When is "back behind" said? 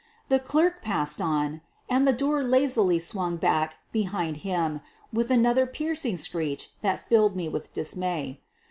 3.37-4.37